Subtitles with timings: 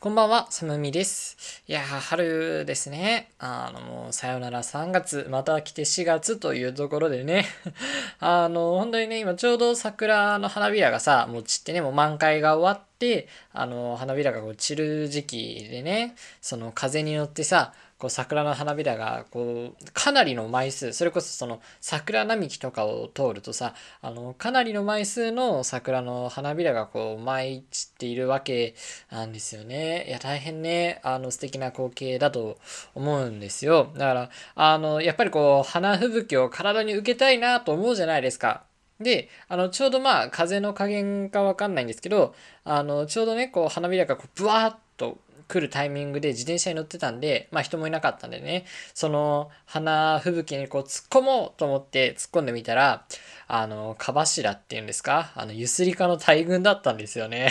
[0.00, 1.60] こんばんは、さむみです。
[1.66, 3.32] いや、春ですね。
[3.40, 7.46] あの、もう、さよなら3月、また来て4月というところでね。
[8.20, 28.74] あの、本当にね、今ちょうど桜の花びらがさ、もう散ってね、もう満開が終わって、あの、花びらがこう散る時期でね、その風に乗ってさ、こう桜の花びらがこうかなりの枚数それこそその桜並木とかを通るとさあのかなりの枚数の桜の花びらがこう舞い散っているわけ
[29.10, 30.06] なんですよね。
[30.08, 32.58] いや大変ねあの素敵な光景だと
[32.94, 33.90] 思うんですよ。
[33.94, 38.62] だからあのやっぱりこう花吹雪を体に受けたいなと思うじゃないですか。
[39.00, 53.06] で、あの、ちょうどまあ、風の加減かわかんないんですけど、あの、ちょうどね、こう、花びらがこう、ブワーッと来るタイミングで自転車に乗ってたんで、まあ人もいなかったんでね、その花吹雪にこう突っ込もうと思って突っ込んでみたら、
[53.48, 55.32] あの、蚊柱っていうんですか？
[55.34, 57.50] あの、ゆすりかの大群だったんですよね。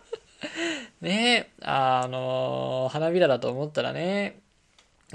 [1.00, 4.40] ねあの、花びらだと思ったらね、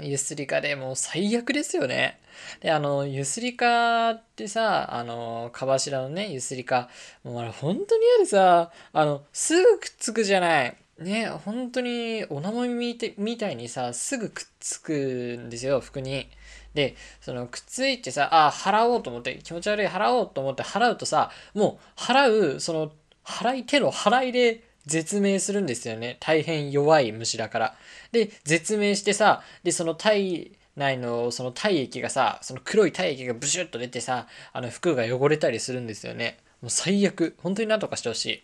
[0.00, 2.18] ゆすりかでもう最悪ですよね。
[2.60, 6.88] で、あの、ゆすりかってさ、あの、か柱のね、ゆすりか、
[7.24, 10.76] もうあれ本当に嫌でさ、あの、すぐくっつくじゃない。
[11.02, 14.92] ね本当にお名前みみたいにさすぐくっつく
[15.38, 16.28] んですよ服に。
[16.74, 22.92] でそのくっついてさあ払おうと思って気持ち悪い払おうと思って払うとさもう払うその
[23.24, 27.74] 払い手の払いで絶命するんですよね大変弱い虫だから。
[28.12, 36.38] で絶命してさでその体内のその体液がさその黒い体液がブシュッと出てさあの服が汚れたりするんですよね。
[36.62, 38.42] もう最悪本当になんとかしてほしい。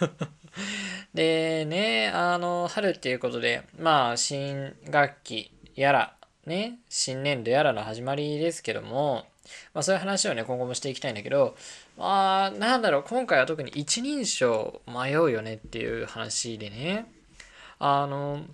[1.14, 9.26] でね、あの、春っていうことで、まあ、新学期やら、ね、新年度やらの始まりですけども、
[9.74, 11.54] まあそういう話をね、今後もしていきたいんだけど、
[11.98, 17.06] まあ、なんだろう、今回は特に一人称迷うよねっていう話でね、
[17.78, 18.44] あの、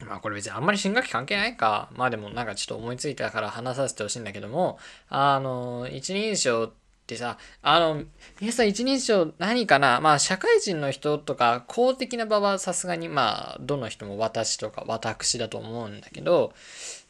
[0.00, 1.88] まあこれ別にあんまり新学期関係ないか。
[1.96, 8.02] まあでもなんかちょっと思いついたから話させてほしいんだけども、あの、一人称ってってさ、あの、
[8.40, 10.00] 皆さん一人称何かな？
[10.00, 16.52] まあ社会人の人とか公的な場はさすがにまあどの人も私とか私だと思うんだけど、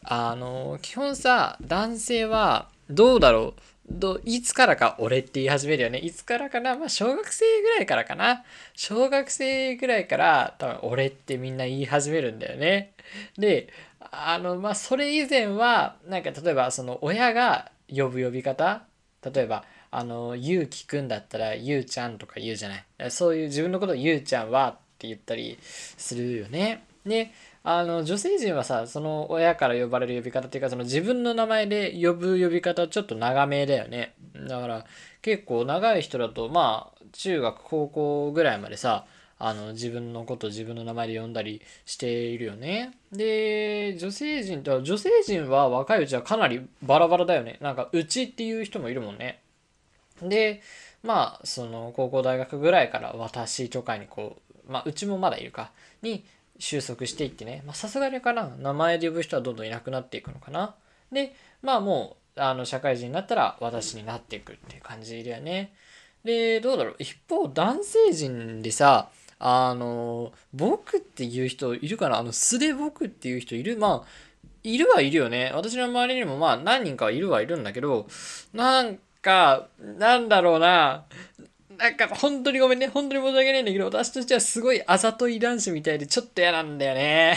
[0.04, 3.60] あの、基本さ、男性はどうだろう？
[3.88, 5.98] どいつからか俺って言い始めるよね。
[5.98, 6.76] いつからかな？
[6.76, 8.44] まあ小学生ぐらいからかな？
[8.74, 12.92] 小学生ぐらいから多分俺ってみんな言い始めるんだよね。
[13.38, 13.68] で、
[13.98, 18.82] あの、まあそれ以前はなんか例えばその親が呼ぶ呼び方？
[19.22, 19.64] 例えば
[19.98, 22.76] あの、ゆうきくんだったら、ゆうちゃんとか言うじゃな
[23.06, 23.10] い？
[23.10, 26.84] そういう自分のことをゆうちゃんはって言ったりするよね。
[27.06, 27.30] で、
[27.64, 34.12] あの、女性陣はさ、その親から呼ばれる呼び方っていうか、その自分の名前で呼ぶ呼び方ちょっと長めだよね。
[34.46, 34.84] だから、
[35.22, 39.06] 結構長い人だと、まあ、中学、高校ぐらいまでさ、
[39.38, 42.92] あの自分のこと自分の名前で呼んだりしているよね。
[43.12, 47.56] で、女性陣と女性陣は若いうちはかなりバラバラだよね。
[47.62, 49.40] なんか、うちっていう人もいるもんね。
[50.22, 50.62] で、
[51.02, 54.36] まあ、その高校大学ぐらいから私とかにこ
[54.68, 55.70] う、まあ、うちもまだいるか、
[56.02, 56.24] に
[56.58, 60.74] 収束していってね、ま、さすがにかな、名前で呼ぶ人はどんどんいなくなっていくのかな。
[61.12, 65.72] で、まあもう、あの、社会人になったら私になっていくっていう感じだよね。
[66.24, 66.96] で、どうだろう。
[66.98, 72.18] 一方、男性陣でさ、あの、僕っていう人いるかな？
[72.18, 73.76] あの、素で僕っていう人いる？
[73.76, 74.08] まあ、
[74.62, 75.52] いるはいるよね。
[75.54, 78.08] 私の周りにもまあ何人かいるはいるんだけど、
[78.52, 79.66] なんか、
[79.98, 81.04] なんだろうな。
[81.76, 82.86] なんか本当にごめんね。
[82.86, 87.36] 本当に申し訳ないんだけど、私としてはすごいあざとい男子みたいでちょっと嫌なんだよね。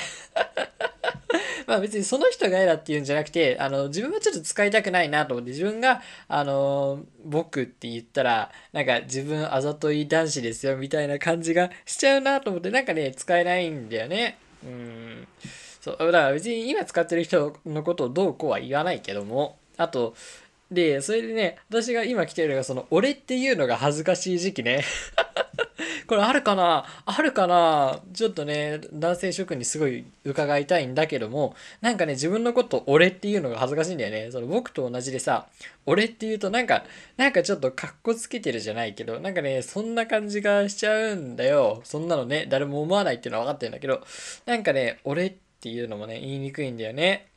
[1.67, 14.37] まあ別にその人が嫌だっていうんじゃなくて、あの、自分はちょっと使いたくないなと思って、自分が、あの、僕って言ったら、なんか自分あざとい男子ですよみたいな感じがしちゃうなと思って、なんかね、使えないんだよね。
[14.63, 15.27] うん。
[15.81, 20.15] そう、だから別に今使ってる人のことをどうこうは言わないけども、あと、
[20.71, 24.83] で、それでね、私が今来てるのが、その、俺っていうのが恥ずかしい時期ね。
[26.07, 26.85] これあるかな？
[27.05, 28.01] あるかな？
[28.13, 34.31] ちょっとね、男性諸君にすごい伺いたいんだけども、なんかね、自分のこと俺っていうのが恥ずかしいんだよね。
[34.31, 35.47] その僕と同じでさ、
[35.85, 36.83] 俺って言うとなんか、
[37.17, 41.81] なんかちょっとカッコつけてるじゃないけど、なんかね、そんな感じがしちゃうんだよ。
[41.83, 44.01] そんなのね、誰も思わないっていうのは分かってるんだけど、
[44.45, 47.28] なんかね、俺っていうのもね、言いにくいんだよね。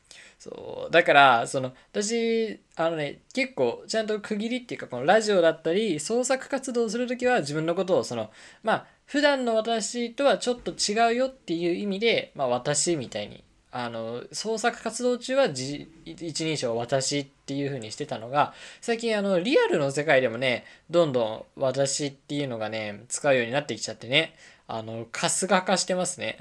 [0.43, 0.91] そう。
[0.91, 8.29] だからその私あのね結構ちゃんと区切りっていうかこのラジオだったり創作活動をする時は自分のことをその
[8.61, 24.35] まあ普段の私とはちょっと違うよっていう意味で、まあ、私みたいにあの創作活動中は一人称私っていう風にしてたのが最近あのリアルの世界でもねどんどん私っていうのがね使うようになってきちゃってね。
[24.67, 26.37] あの、春日化してますね。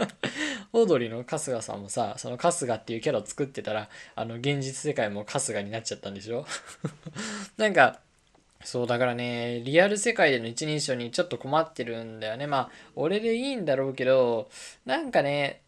[0.72, 6.46] オードリーの春日さんもさ、その春日っていうキャラを作ってたら、あの、現実世界も春日になっちゃったんでしょ？
[7.56, 8.00] なんか、
[8.64, 12.46] そうだからね、リアル世界での一人称にちょっと困ってるんだよね。
[12.46, 14.50] まあ、俺でいいんだろうけど、
[14.84, 15.62] なんかね、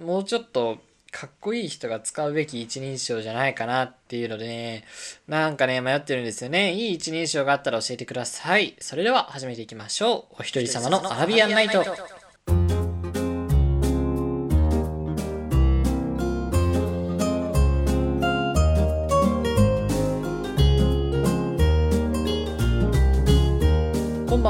[0.00, 0.78] もうちょっと
[1.14, 4.84] かっこいい人が使うべき一人称じゃないかなっていうのでね、
[5.28, 6.72] なんかね、迷ってるんですよね。
[6.72, 8.74] いい一人称があったら教えてください。
[8.80, 10.36] それでは始めていきましょう。
[10.40, 11.84] お一人様のアラビアンナイト。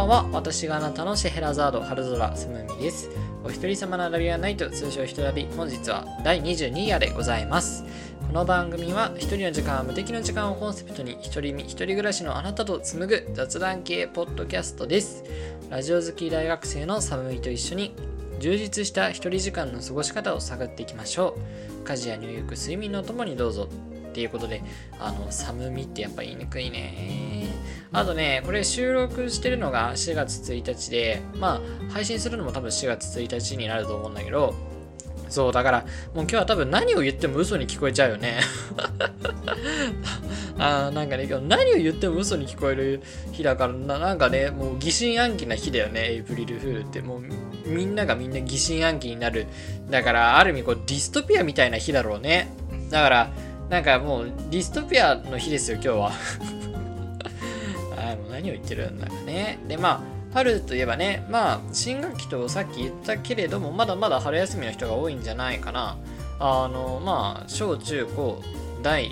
[0.04, 0.26] んは。
[0.32, 3.10] 私があなたのシェヘラザード、春空すむみです。
[3.42, 7.84] お一人様のアラビアナイト、通称ひとラビ、本日は第22夜でございます。
[8.26, 15.24] この番組は一人の時間は、無敵の時間をコンセプトに一人身、一人暮らしのあなたと紡ぐ雑談系ポッドキャストです。
[15.70, 17.94] ラジオ好き大学生のサムミと一緒に
[18.40, 21.36] 充実した一人時間の過ごし方を探っていきましょ
[21.82, 21.84] う。
[21.84, 23.68] 家事や入浴、睡眠のともにどうぞ。
[24.14, 24.62] っていうことで、
[25.00, 27.48] あの、寒みってやっぱ言いにくいね。
[27.92, 31.60] あとね、これ収録してるのが4月1日で、まあ、
[31.92, 34.54] 配信するのも多分4月1日になると思うんだけど、
[35.28, 35.88] そう、だから、もう
[36.22, 38.38] 今日は多分何を言っても嘘に聞こえちゃうよね。
[40.58, 43.02] あなんかね、今日何を言っても嘘に聞こえる
[43.32, 47.00] 日だからな、なんかね、もう疑心暗鬼な日だよね、エイプリルフールって。
[47.00, 47.22] もう
[47.68, 49.48] みんながみんな疑心暗鬼になる。
[49.90, 52.52] だから、ある意味こうディストピアみたいな日だろうね。
[52.90, 53.30] だから、
[53.68, 56.12] なんかもうディストピアの日ですよ、今日は。
[57.96, 59.58] あもう何を言ってるんだかね。
[59.66, 60.00] で、まあ、
[60.34, 65.96] 春といえばね、まあ、新学期とさっき言ったけれども、まだまだ春休みの人が多いんじゃないかな。
[66.40, 68.42] あの、まあ、小中高
[68.82, 69.10] 大っ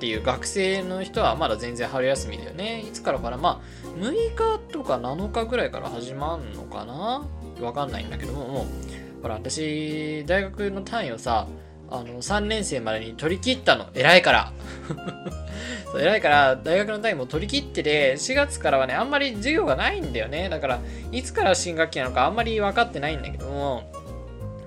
[0.00, 2.80] ていう学生の人はまだ全然春休みだよね。
[2.80, 7.26] いつからかなまあ、6日とか7日ぐらいから始まるのかな
[7.60, 11.46] わかんないんだけども、もう、ほら、私、大学の単位をさ、
[11.90, 13.86] あの、3年生までに取り切ったの。
[13.94, 14.52] 偉いから
[15.90, 20.48] そう偉いから、大学の単位も取り切ってて、4月からはね、あんまり授業がないんだよね。
[20.48, 20.80] だから、
[21.12, 23.90] いつから新学期なのかあんまり分かってないんだけども、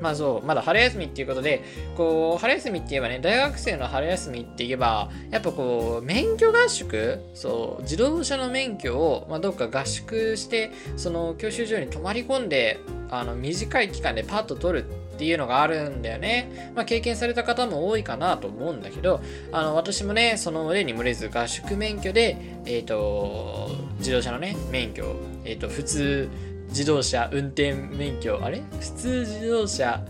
[0.01, 1.63] まあそう、まだ春休みっていうことで、
[1.95, 7.19] こう、春休みって言えばね、大学生の春休みって言えば、やっぱこう、免許合宿？
[7.35, 12.79] そう、自動車の免許を、まあ、どっか合宿して、その教習所に泊まり込んで、
[13.11, 16.71] あの、短い期間でパッと取るっていうのがあるんだよね。
[16.75, 19.21] まあ、経験された方も多いかなと思うんだけど、
[19.51, 23.69] あの、私もね、その例に群れず合宿免許で、えっ、ー、と、
[23.99, 25.15] 自動車のね、免許、
[25.45, 26.27] えっ、ー、と、普通
[26.69, 28.63] 自動車運転免許、あれ？
[28.79, 30.03] 普通自動車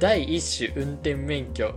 [0.00, 1.72] 第一種運転免許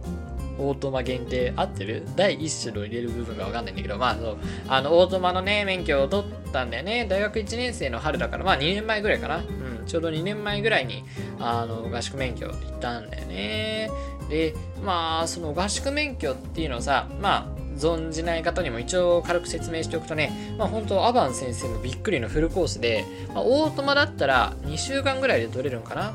[0.57, 2.03] オートマ限定合ってる？
[2.15, 4.37] 第一種の入れる部分がわかんないんだけど、まあそう、
[4.67, 7.05] あの、オートマのね、免許を取ったんだよね。
[7.07, 9.43] 大学1年生の春だから、まあ2年前ぐらいかな。
[9.89, 11.03] ちょうど2年前ぐらいに、
[11.39, 13.89] あの、合宿免許行ったんだよね。
[14.30, 14.53] で、
[14.83, 26.13] まあ、その合宿免許っていうのさ、まあ、存じない方にも一応軽く説明しておくとね、まあ本当アバン先生のびっくりのフルコースで、まあ、オートマだったら2週間ぐらいで取れるんかな、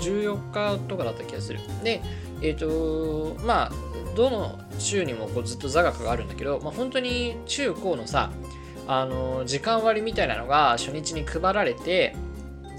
[0.00, 1.60] 14日とかだった気がする。
[1.84, 2.02] で、
[2.40, 3.72] えっ、ー、と、まあ、
[4.16, 8.30] どの週にもこうずっと座学があるんだけど、まあ、本当に中高のさ、
[8.88, 12.16] あの、時間割みたいなのが初日に配られて、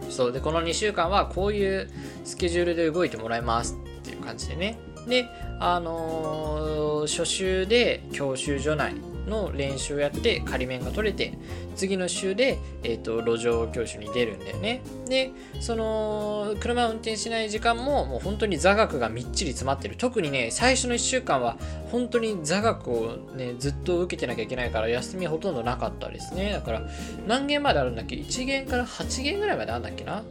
[0.10, 1.90] そうで、この2週間はこういう
[2.24, 4.78] スケジュールで動いてもらいますっていう感じでね。
[5.08, 5.26] で、
[5.60, 8.96] あのー、初週で教習所内
[9.28, 11.38] の練習をやって仮面が取れて
[11.76, 14.82] 次の週で、えーと、路上教習に出るんだよね。
[15.08, 19.96] でその車を運転しない時間ももう本当に座学がみっちり詰まってる。
[19.98, 21.58] 特にね最初の1週間は
[21.92, 26.52] 本当に座学をねずっと受けてなきゃいけないから休みほとんどなかったですね。
[26.52, 26.82] だから
[27.28, 30.24] 何限まであるんだっけ？1限から8限ぐらいまであるんだっけな？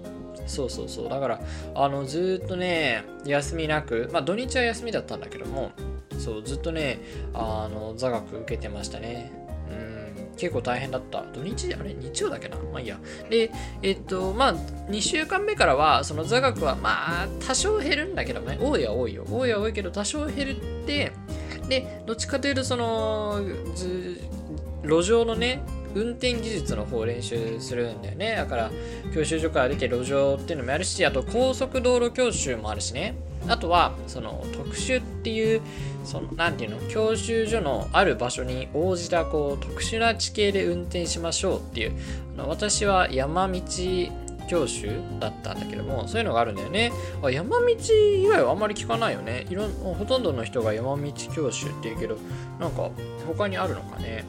[0.46, 1.08] そうそうそう。
[1.08, 1.40] だから、
[1.74, 5.70] あの、ずっとね、休みなく、まあ土日は休みだったんだけども、
[6.18, 7.00] そう、ずっとね、
[7.34, 9.32] あの、座学受けてましたね。
[9.70, 11.24] うん、結構大変だった。
[11.32, 12.56] 土日あれ日曜だけな？
[12.56, 12.98] まあいいや。
[13.30, 13.50] で、
[13.82, 14.54] えっと、まあ、
[14.90, 19.24] 2週間目からは、その座学は、まあ、多少減るんだけどね、多いは多いよ。
[19.30, 21.12] 多いは多いけど、多少減るって、
[21.68, 23.40] で、どっちかというと、その、
[24.84, 25.62] 路上のね、
[25.94, 28.34] 運転技術の方を練習するんだよね。
[28.36, 28.70] だから、
[29.14, 33.14] 教習所から出て路上っていうのもあるし、あと高速道路教習もあるしね。
[33.48, 35.60] あとは、その特殊っていう、
[36.04, 41.92] その、なんていうの、教習所のある場所に応じた、こう、特殊な地形で運転しましょうっていう、
[42.36, 43.60] あの私は山道
[44.48, 46.92] 教習だったんだけども、そういうのがあるんだよね。
[47.22, 49.46] あ山道以外はあんまり聞かないよね。
[49.48, 52.16] いろほとんどの人が山道教習って言うけど、
[52.60, 52.90] なんか
[53.26, 54.24] 他にあるのかね。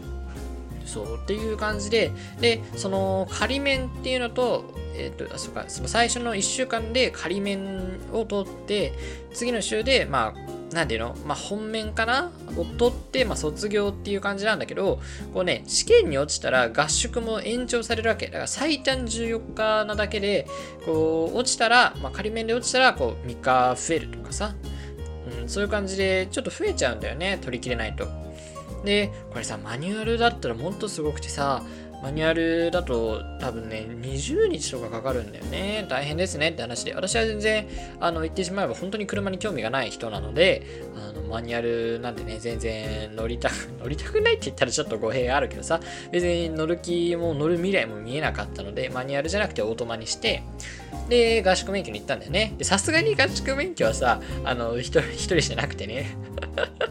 [0.86, 8.94] そうっていう感じででその仮面っていうのとえっ、ー、とそうかその最初の1週間で仮面を取って
[9.34, 15.00] 次の週でまあなんていうのまあ、本面かなを取って、まあ、卒業っていう感じなんだけど、
[15.34, 18.26] こうね、試験に落ちたら合宿も延長されるわけ。
[18.26, 20.48] だから最短14日なだけで、
[20.86, 24.56] こう、落ちたら、まあ、仮面で落ちたら、こう、3日増えるとかさ、
[25.42, 28.23] うん、そういう感じで、ちょっと増えちゃうんだよね、取り切れないと。
[28.84, 31.64] で、これさ、マニュアルだったらもっとすごくてさ、
[32.04, 35.86] マニュアルだと多分ね、20日とかかかるんだよね。
[35.88, 36.94] 大変ですねって話で。
[36.94, 37.66] 私は全然、
[38.02, 40.64] あの、言ってしまえば本当に車に興味がない人なので、
[40.98, 45.80] あの、マニュアルなんてね、全然乗りたく、 乗りたくないって言ったらちょっと語弊あるけどさ、
[46.12, 50.44] 別に乗る気も乗る未来も見えなかったので、マニュアルじゃなくてオートマにして、
[51.08, 52.54] で、合宿免許に行ったんだよね。
[52.58, 56.18] で、さすがに合宿免許はさ、あの、一人、一人じゃなくてね。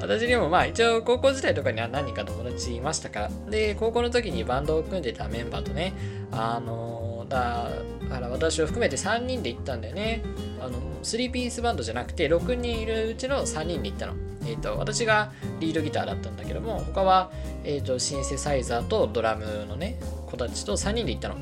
[0.00, 3.30] 私にもまあ一応高校時代とかには何人か友達いましたから。
[3.50, 5.92] で、高校の時にバンドを組んでたメンバーとね、
[6.30, 7.70] あのだ
[8.08, 10.22] から私を含めて3人で行ったんだよね。
[10.60, 14.14] あの、3ピースバンドじゃなくて6人いるうちの3人で行ったの。
[14.46, 17.30] えっ、ー、と、私がリードギターだったんだけども、他は、
[17.64, 21.36] えっ、ー、と、シンセサイザーとドラムのね、子たちと3人で行ったの。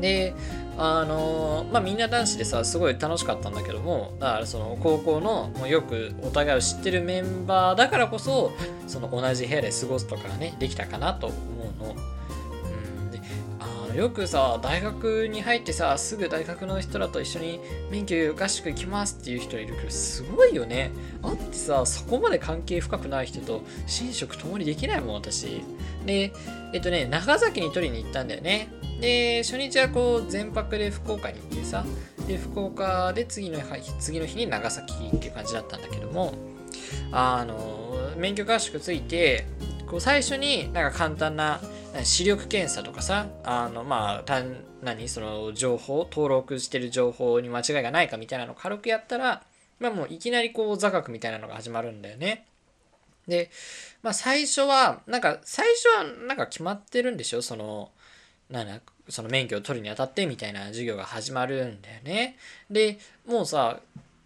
[0.00, 0.34] で、
[0.76, 8.52] あのまあ、みんな男子でさすごい楽しかったんだけどもだからその高校のもうよくお互いを知ってるメンバーだからこそ
[8.88, 11.94] その同じ部屋で過ごすとかねできたかなと思うの。
[11.94, 13.20] うんで
[13.60, 17.60] あのよくさ大学に入ってさすぐ大学の人らと一緒に
[17.92, 20.90] 免許合宿行きますっていう人いるけどすごいよね。
[21.22, 25.62] あってさそこまで関係深くない人と寝食共にできないもん私。
[26.04, 26.32] で
[26.72, 28.68] えっとね長崎に取りに行ったんだよね。
[29.00, 31.84] で、初日はこう全泊で福岡に行ってさ、
[32.26, 33.60] で、福岡で次の
[33.98, 36.34] 次の日に長崎っていう感じだったんだけども、
[37.12, 39.46] あの、免許合宿ついて、
[39.86, 41.60] こう最初になんか簡単な
[42.02, 49.42] 視力検査とかさ、あの、まあ、単、何その情報、登録してる情報に間違いがないかみたいなのを軽くやったら、
[49.78, 52.46] まあもういきなりこう座学みたいなのが始まるんだよね。
[53.26, 53.50] で、
[54.02, 57.42] まあ最初は、なんか最初はなんか決まってるんでしょ？
[57.42, 57.90] その、
[58.50, 62.36] なん、その免許を取るにあたってみたいな授業が始まるんだよね。
[62.70, 63.80] で、もうさ、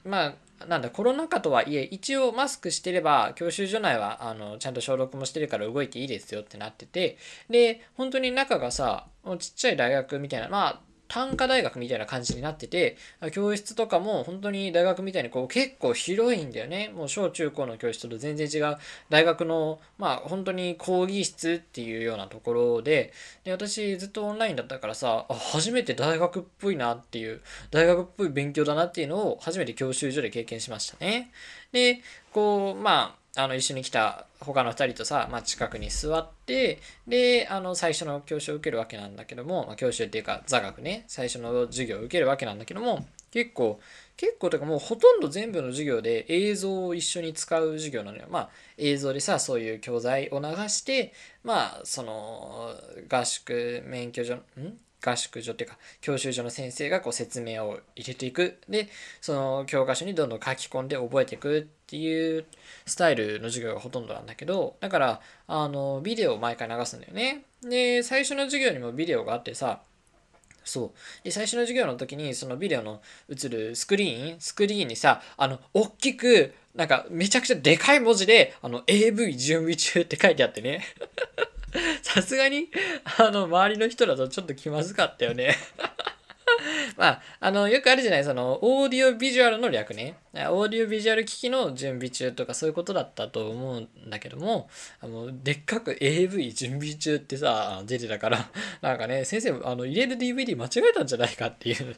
[0.05, 7.17] まあ、なんだ、コロナ禍とはいえ、一応マスクしてれば、教習所内は、あの、ちゃんと消毒もしてるから動いていいですよってなってて、
[7.49, 9.07] で、本当に中がさ、
[9.39, 12.97] ちっちゃい大学みたいな、まあ、単科大学みたいな感じになってて、
[13.33, 16.93] 教室とかも本当に大学みたいにこう結構広いんだよね。
[16.95, 18.77] もう小中高の教室と全然違う
[19.09, 23.13] 大学の、まあ本当に講義室っていうようなところで、
[23.45, 31.31] で私ずっとオンラインだったからさ、あ、初めて大学っぽいなっていう、大学っぽい勉強だなっていうのを初めて教習所で経験しましたね。
[31.73, 32.01] で、
[32.33, 43.79] こう、まあ、あの一緒に来た他の2人とさ、まあ、近くに座ってであの最初の教習を受けるわけなんだけども、まあ、教習っていうか座学ね最初の授業を受けるわけなんだけども結構
[44.17, 48.25] 結構というかもうほとんど全部の授業で映像を一緒に使う授業なのよ。
[48.29, 51.13] まあ映像でさそういう教材を流して
[51.45, 52.75] まあその
[53.09, 54.41] 合宿免許所ん？
[55.05, 58.89] 合宿所っていうか教習所の先生がこう説明を入れていくで
[59.21, 62.45] その教科書にどんどん書き込んで覚えていくっていう
[62.87, 69.81] スタイルの授業がほとんどなんだけどだからあのビデオを毎回流すんだよねで最初の授業にもビデオがあってさ
[70.69, 71.25] そう。
[71.25, 73.01] で、最初の授業の時に、そのビデオの
[73.31, 80.85] 映るスクリーン、スクリーンにさ、あの、大きく、なんか、めちゃくちゃでかい文字で、あの、AV 準備中って書いてあってね。
[82.03, 82.69] さすがに、
[83.19, 85.57] あの、周りの人だとちょっと気まずかったよね
[86.97, 90.17] まあ、あの、よくあるじゃない、その、オーディオビジュアルの略ね。
[90.35, 94.69] オーディオビジュアル機器の準備中とかそういうことだったと思うんだけども、
[95.01, 98.51] あの、でっかく AV 準備中ってさ、出てたから、
[98.83, 101.97] なんかね、先生、あの、入れる DVD 間違えたんじゃないかっていう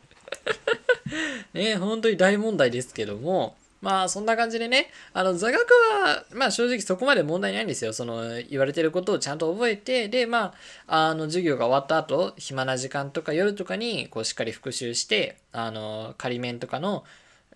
[1.55, 7.93] ね、本当に大問題ですけども、まあそんな感じでね、あの座学はまあ正直そこまで問題ないんですよ。
[7.93, 10.55] その言われてることをちゃんと覚えて、でま
[10.87, 17.05] あ、あの授業が終わった後、暇な時間とか夜とかにこうしっかり復習して、あの仮面とかの、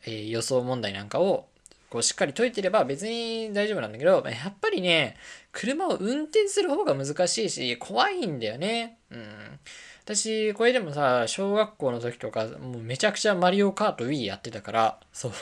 [0.06, 1.46] えー、予想問題なんかを
[1.90, 5.16] こうしっかり解いてれば別に大丈夫なんだけど、やっぱりね、
[5.52, 8.98] 車を運転する方が難しいし、怖いんだよね。
[9.10, 9.60] うん。
[10.04, 15.32] 私、これでもさ、小学校の時とか、もうめちゃくちゃマリオカート Wii やってたから、そう、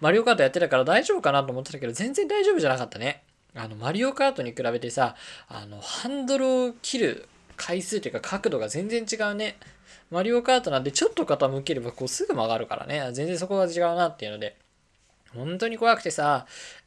[0.00, 3.24] マリオカートやってたから大丈夫かなと思ってたけど、全然大丈夫じゃなかったね。
[3.56, 5.16] あの、マリオカートに比べてさ、
[5.48, 9.56] あの、ハンドルを切る回数というか角度が全然違うね。
[10.12, 13.10] マリオカートなんてちょっと傾ければこうすぐ曲がるからね。
[13.12, 14.56] 全然そこが違うなっていうので。
[15.34, 16.46] 本当に怖くてさ、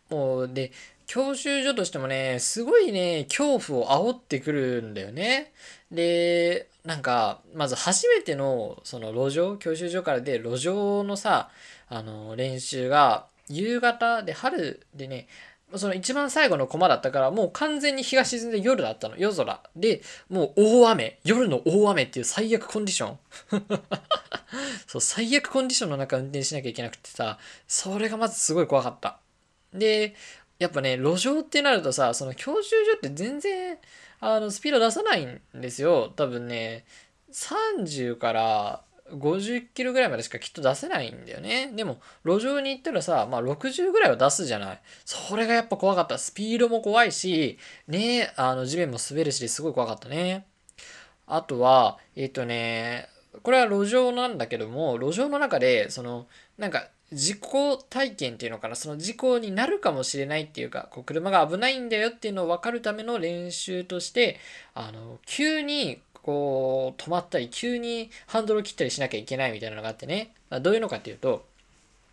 [0.09, 0.71] もう、で、
[1.09, 5.51] 教習所としてもね、すごいね、恐怖を煽ってくるんだよね。
[5.89, 11.49] で、なんか、まず初めての、その路上、教習所からで路上のさ、
[11.87, 15.27] あの、練習が、夕方で春でね、
[15.73, 19.17] その一番最後のコマだったから、もう完全に日が沈んで夜だったの。
[19.17, 19.63] 夜空。
[19.75, 21.17] で、もう大雨。
[21.23, 23.19] 夜の大雨っていう最悪コンディション。
[24.85, 29.17] そう、最悪コンディションの中運転しなきゃいけなくてさ、それがまずすごい怖かった。
[29.73, 30.15] で、
[30.59, 33.77] やっぱね、路上ってなるとさ、その教習所って全然、
[34.19, 36.11] あの、スピード出さないんですよ。
[36.15, 36.85] 多分ね、
[37.31, 41.71] 30から50キロぐらいまでしかきっと出せないんだよね。
[41.73, 44.81] でも、路上に行ったらさ、まあ60ぐらいは出すじゃない。
[45.05, 46.17] それがやっぱ怖かった。
[46.17, 50.45] スピードも怖いし、ね、あの、地面も滑るし、すごい怖かったね。
[51.25, 53.07] あとは、えっ、ー、とね、
[53.43, 64.37] これは路上なんだけども、路上の中で、その、なんか、事故体験っていうのかな、その事故になるかもしれないっていうか、こう車が危ないんだよっていうのを分かるための練習として、
[64.73, 71.45] あの、急にこう止まったり急にハンドルを切ったりしなきゃいけないみたいなのがあってね、ま、どういうのかっていうと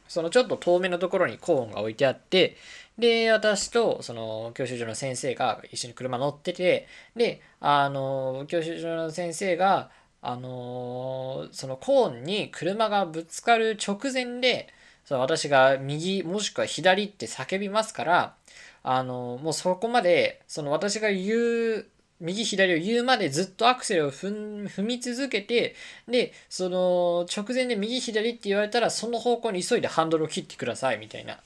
[0.09, 2.57] そのちょっと遠目のところにコーンが置いてあって
[2.97, 9.91] で私とその教習所の先生が一緒に車乗っててであの教習所の先生が
[10.23, 14.69] あのそのコーンに車がぶつかる直前で
[15.07, 18.35] その私が右もしくは左って叫びますから
[18.83, 21.37] あのもうそこまでその私が言
[21.79, 21.87] う
[22.21, 25.75] 右左を言うまでずっとアクセルを踏み続けて、
[26.09, 31.39] で、その直前で右左って言われたら、その方向に急いでハンドルを切ってくださいみたいな。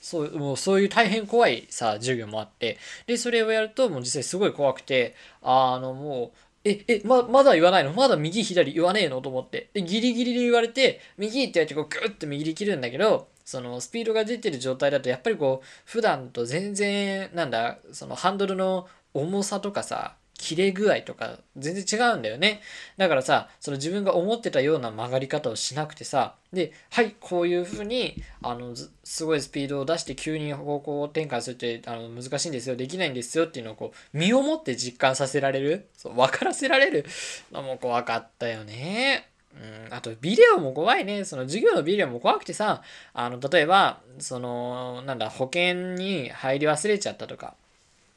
[0.00, 7.92] そう、もうそういう大変怖いさ、授業もあって、で、それをやるともう実際すごい怖くて、あのもう、え、え、ま、まだ言わないの？
[7.92, 9.20] まだ右左言わねえの？
[9.20, 9.70] と思って。
[9.72, 22.60] で、ギリギリで言われて、右ってやってこうグッと右に切るんだけど、そのスピードが出てる状態だとやっぱりこう普段と全然なんだそのハンドルの重さとかさ切れ具合とか全然違うんだよね。
[22.98, 37.06] だからさ、その自分が思ってたような曲がり方をしなくてさ、で、はい、こういうふうに、あの、すごいスピードを出して急に方向転換するってあの難しいんですよ、できないんですよっていうのをこう、身をもって実感させられる、そう分からせられる？
[37.50, 39.28] のも怖かったよね。
[39.54, 41.24] うん、あと、ビデオも怖いね。
[41.24, 42.82] その授業のビデオも怖くてさ、
[43.14, 47.54] あの、例えば、その、なんだ、保険に入り忘れちゃったとか、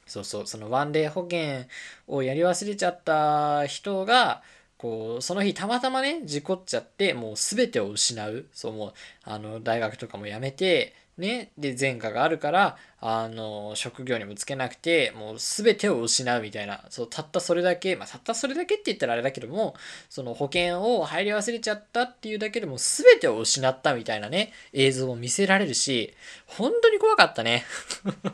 [0.09, 1.65] そうそう、そのワンデー保険
[2.07, 4.43] をやり忘れちゃった人が、
[4.77, 8.45] こう、その日たまたまね、事故っちゃって、もう全てを失う。
[8.53, 8.93] そう、もう、
[9.23, 19.75] あの、大学とかも辞めて、ね、で、前科があるから、あの、職業にもつけなくて、もう全てを失うみたいな、そう、たったそれだけ、まあ、たったそれだけって言ったらあれだけども、
[20.09, 26.13] その保険を入り忘れちゃったっていうだけでも全てを失ったみたいなね、映像を見せられるし、
[26.45, 27.65] 本当に怖かったね。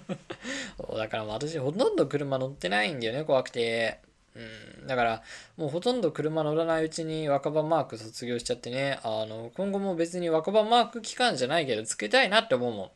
[0.95, 3.99] だから私ほとんど車乗ってないんだよね、怖くて。
[4.35, 5.23] うん、だから、
[5.57, 12.91] もうほとんど車乗らないうちに若葉マーク卒業しちゃってね、あの、今後も別に若葉マーク期間じゃないけど、つけたいなって思うも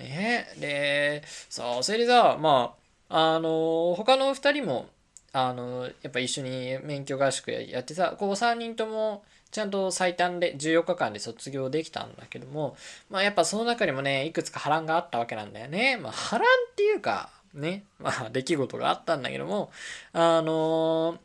[0.00, 0.02] ん。
[0.02, 2.74] ねで、そう、それでさ、ま
[3.08, 4.88] あ、あの、他の2人も、
[5.32, 12.76] あの、やっぱ一緒に免許合宿やってさ、こう3人とも、ちゃんと最短で14日間で卒業できたんだけども、
[13.08, 15.96] まあやっぱその中にもね、いくつか波乱があったわけなんだよね。
[15.96, 19.72] まあ波乱っていうか、ね、まあ 出来事があったんだけども、
[20.12, 21.18] あのー、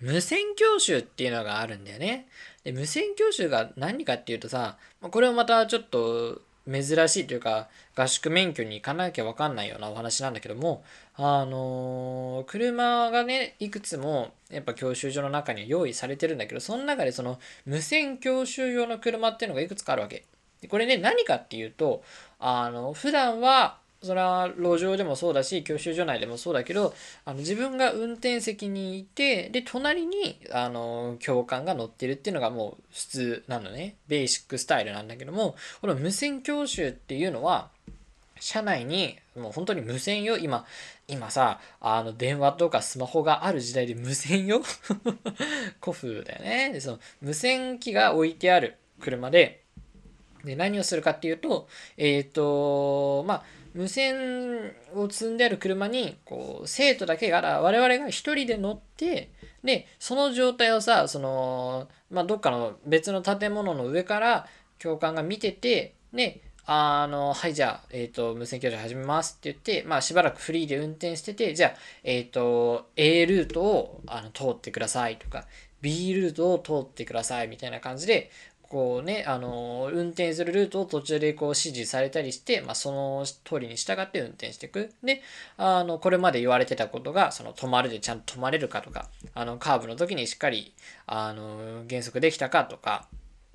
[0.00, 2.28] 無線教習っていうのがあるんだよね。
[2.64, 6.40] で、無線教習が何かっていうとさ、これをまたちょっと
[6.70, 10.84] 珍しいというか、合宿免許に行かなきゃわかんないようなお話なんだけども、
[11.16, 20.24] あのー、車がね、いくつもやっぱ教習所の中に用意されてるんだけど、その中でその無線教習用の車っていうのがいくつかあるわけ。
[20.60, 22.02] でこれね、何かっていうと、
[22.38, 33.96] あの、普段はそれは路上でもそうだし教習所内でもそうだけどあの自分が運転席にいてで隣にあの教官が乗ってるっていうのがもう普通なのね。
[34.06, 37.70] ベーシックスタイルなんだけどもこの無線教習っていうのは
[38.40, 40.38] 車内にもう本当に無線よ。
[40.38, 40.64] 今
[41.08, 44.62] 今さあの電話とかスマホがある時代で無線よ。
[45.82, 46.70] 古風だよね。
[46.72, 49.64] でその無線機が置いてある車で
[50.44, 53.42] で何をするかっていうとえっ、ー、とまあ
[53.74, 59.30] 無線を積んである車にこう生徒だけが我々が一人で乗って
[59.62, 64.46] でその状態をさその、まあ、どっかの別の建物の上から
[64.78, 71.74] 教官が見ててであの、はい、じゃあ、えっ、ー、と、無線教授始めますって言って、まあ、しばらくフリーで運転してて、じゃあ、
[72.04, 75.46] えっ、ー、と、A ルートをあの通ってくださいとか、
[75.80, 78.30] B ルートを通ってくださいみたいな感じで、
[78.68, 84.92] こうね、あの、運転するルートを途中でこう指示されたりして、まあ、その通りに従って運転していく。
[85.02, 85.22] で、
[85.56, 90.74] あの、これまで言われてたことが、その止まるでちゃんと止まれるかとか、あの、カーブの時にしっかり、
[91.06, 93.08] あの、減速できたかとか、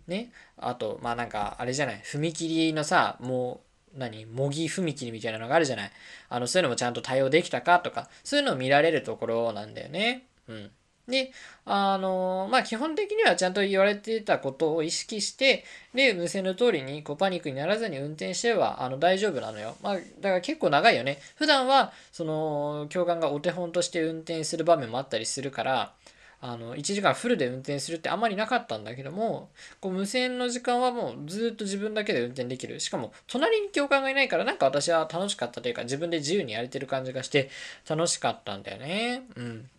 [0.07, 3.61] ね、あと、まあなんか、あれじゃない、踏切のさ、も
[3.95, 5.91] う、何模擬踏切みたいなのがあるじゃない。
[6.29, 10.25] あの、そういうのもちゃんと対応できたかとか、そういうのを見られるところなんだよね。
[10.47, 10.71] うん。
[11.07, 11.31] で、
[11.65, 19.75] あの、まあ、基本的にはちゃんと言われてたことを意識して、で、無線の通りにこうパニックにならずに運転してはあの大丈夫なのよ。
[19.81, 21.19] まあ、だから結構長いよね。
[21.35, 25.93] 普段は、その、教官がお手本として運転する場面もあったりするから、
[26.45, 37.49] あの1時間フルで運転するってあまりなかったんだけどもこう無線の時間はもうずっと自分だけで運転できるしかも隣に教官がいないからなんか私は楽しかったというか自分で自由にやれてる感じがして
[37.87, 39.69] 楽しかったんだよねうん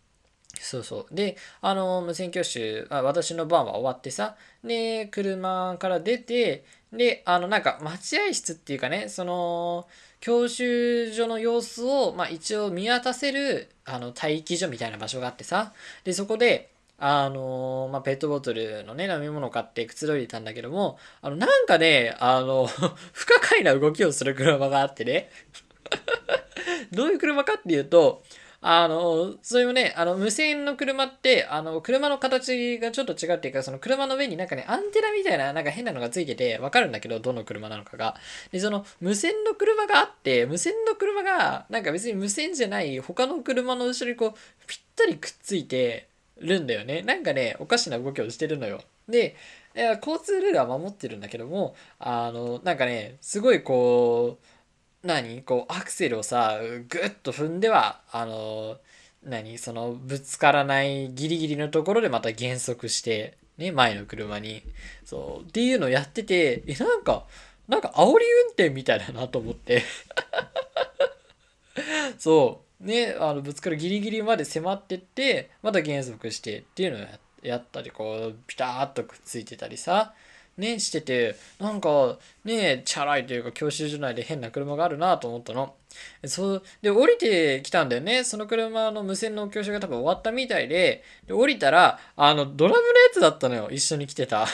[0.61, 1.15] そうそう。
[1.15, 9.89] で、あの、無線教習、あ私の番は終わってさ、で、車から出て、で、あの、なんか、待合室っていうかね、その、
[10.21, 15.73] 教習所の様子を、まあ、一応見渡せる、あの、待機所みたいな場所があってさ、
[16.05, 22.67] で、そこで、あのまあ、ペットボトルのね、飲み物を買ってくつろいでたんだけども、あの、なんかね、あの
[23.13, 25.29] 不可解な動きをする車があってね
[26.93, 28.23] どういう車かっていうと、
[28.67, 38.17] あの、それもね、あの、無線の車って、あの、車の形がちょっと違うっていうか、その車の上になんかね、アンテナみたいな、なんか変なのがついてて、わかるんだけど、どの車なのかが。
[38.53, 46.07] で、その、無線の車があって、無線の車が、なんか別に無線じゃない、他の車の後ろにこう、ぴったりくっついて
[46.39, 47.03] るんだよね。
[47.03, 48.81] なんかね、おかしな動きをしてるのよ。
[49.11, 49.37] で、
[49.75, 54.47] 交通ルールは守ってるんだけども、あの、なんかね、すごいこう、
[55.05, 55.43] 何？
[55.43, 58.79] こうアクセルをさグッと踏んではあの
[59.23, 59.59] 何？
[59.59, 64.63] そのぶつからないギリギリのところでまた減速してね前の車に。
[65.05, 65.49] そう。
[65.49, 67.25] っていうのをやっててえなんか
[67.69, 69.83] なんか煽り運転みたいだなと思って。
[72.19, 72.85] そう。
[72.85, 77.09] ねあのぶつかるギリギリまで迫ってってまた減速してっていうのを
[77.43, 80.15] やったりこうピタッとくっついてたりさ。
[80.57, 85.75] ね、してて、なんか、ね、チャラいというか教習所内で変な車があるなと思ったの。
[86.27, 88.25] そう、で、降りてきたんだよね。
[88.25, 93.69] その車の無線の教習が多分終わったみたいで、で降りたら、あの、ドラムのやつだったのよ。
[93.71, 94.47] 一緒に来てた。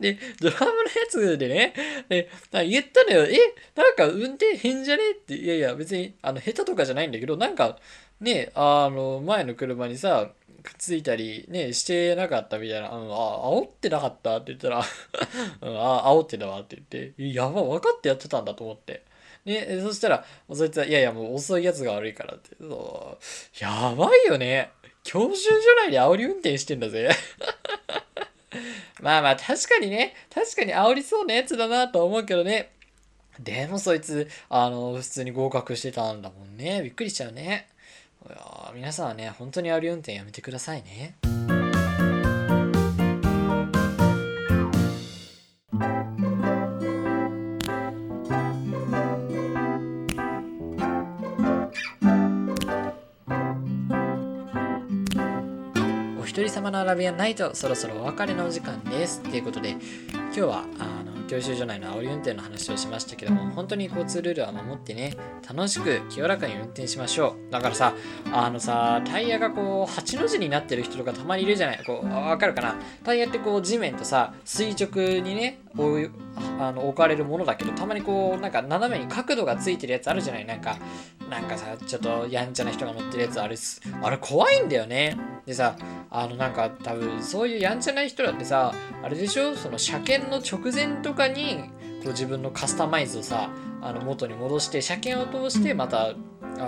[0.00, 1.74] で、ドラムのやつでね、
[2.08, 2.28] で
[2.68, 3.24] 言ったのよ。
[3.24, 3.36] え、
[3.74, 5.34] なんか運転変じゃねって。
[5.34, 7.78] いやいや、別に、あの、下手とかじゃないんだけど、なんか、
[8.20, 10.30] ね、あの、前の車にさ、
[10.64, 14.78] くっついたりねしてなかったみたいな「うん、あ煽ってなかった?」って言ったら
[15.60, 19.02] うん、あ煽ってたわ」って言って「やば分かってやってたんだ」と思って。
[19.44, 22.56] ね、そしたら、そいつは、いやいや、もう遅いやつが悪いからって。
[22.58, 24.70] そうやばいよね。
[25.02, 27.10] 教習所内で煽り運転してんだぜ。
[29.00, 32.70] まあまあ、確かにね、確かに煽りそうなやつだなと思うけどね。
[33.40, 36.82] でもそいつ、あの、普通に合格してたんだもんね。
[36.82, 37.68] びっくりしちゃうね。
[38.26, 41.14] いや皆さんはね本当にあり運転やめてくださいね。
[56.34, 59.20] 一人様のアラビアンナイトそろそろお別れのお時間です。
[59.22, 65.16] ということで今日はあの教習所内の煽り運転の話をしましたけども本当に交通ルールは守ってね
[65.48, 67.52] 楽しく清らかに運転しましょう。
[67.52, 67.94] だからさ
[68.32, 71.84] あのさタイヤがこう8の字になってる人とかたまにいるじゃない。
[71.84, 72.74] こうわかるかな？
[73.04, 75.60] タイヤってこう地面とさ垂直にね
[76.58, 80.44] あの置かれるものだけどたまにこうなんか斜めに角度がついてるやつあるじゃない。
[80.44, 80.76] なんか
[81.28, 83.56] なんかさちょっとやんちゃな人が乗ってるやつある
[84.02, 85.16] あれ怖いんだよね。
[85.46, 85.76] でさ
[86.10, 91.58] あのなんか多分そういうやんちゃな人だってさあれでしょその車検の直前とかに
[92.02, 93.50] こう自分のカスタマイズをさ
[93.82, 96.14] あの元に戻して車検を通してまたあ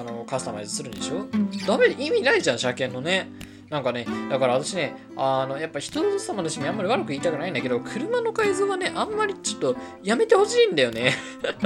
[0.02, 1.26] のカスタマイズするんでしょ。
[1.66, 3.30] ダメで意味ないじゃん車検のね
[3.70, 11.14] なんかね、だから私ね、あの、やっぱ人様の趣味あんまり悪く言いたくないんだけど、車の改造はね、あんまりちょっとやめてほしいんだよね。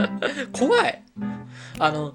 [0.52, 1.02] 怖い。
[1.78, 2.14] あの、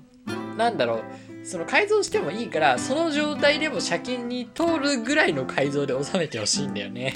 [0.57, 1.03] なんだろう。
[1.45, 7.15] その改造してもいいからその状態でも車検に通るぐらいの改造で収めてほしいんだよね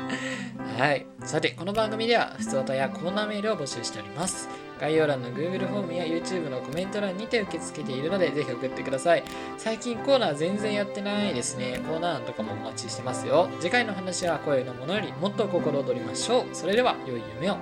[0.78, 4.48] はいさてこの番組では普通歌やコーナーメールを募集しております
[4.80, 9.24] 概要欄の Google フォームや YouTube のコメント欄にて受け付けているのでぜひ送ってください。
[9.58, 11.82] 最近コーナー全然やってないですね。
[11.86, 13.48] コーナー案とかもお待ちしてますよ。
[13.60, 16.54] 次回の話は声のものよりもっと心躍りましょう。
[16.54, 17.56] それでは良い夢を。